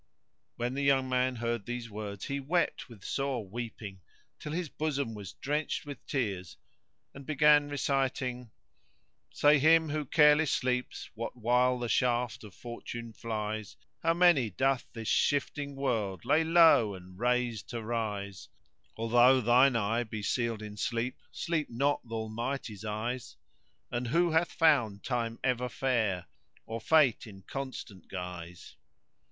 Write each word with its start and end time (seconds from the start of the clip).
When 0.55 0.73
the 0.73 0.81
young 0.81 1.07
man 1.09 1.35
heard 1.35 1.67
these 1.67 1.87
words 1.91 2.25
he 2.25 2.39
wept 2.39 2.89
with 2.89 3.03
sore 3.05 3.47
weeping;[FN#115] 3.47 3.99
till 4.39 4.51
his 4.51 4.67
bosom 4.67 5.13
was 5.13 5.33
drenched 5.33 5.85
with 5.85 6.03
tears 6.07 6.57
and 7.13 7.23
began 7.23 7.69
reciting— 7.69 8.49
Say 9.31 9.59
him 9.59 9.89
who 9.89 10.05
careless 10.05 10.51
sleeps 10.51 11.11
what 11.13 11.37
while 11.37 11.77
the 11.77 11.87
shaft 11.87 12.43
of 12.43 12.55
Fortune 12.55 13.13
flies 13.13 13.77
* 13.87 13.99
How 14.01 14.15
many 14.15 14.49
cloth 14.49 14.87
this 14.91 15.07
shifting 15.07 15.75
world 15.75 16.25
lay 16.25 16.43
low 16.43 16.95
and 16.95 17.19
raise 17.19 17.61
to 17.65 17.83
rise? 17.83 18.49
Although 18.97 19.39
thine 19.39 19.75
eye 19.75 20.03
be 20.03 20.23
sealed 20.23 20.63
in 20.63 20.77
sleep, 20.77 21.19
sleep 21.31 21.69
not 21.69 22.01
th' 22.09 22.13
Almighty's 22.13 22.83
eyes 22.83 23.37
* 23.63 23.91
And 23.91 24.07
who 24.07 24.31
hath 24.31 24.51
found 24.51 25.03
Time 25.03 25.37
ever 25.43 25.69
fair, 25.69 26.25
or 26.65 26.81
Fate 26.81 27.27
in 27.27 27.43
constant 27.43 28.07
guise? 28.07 28.77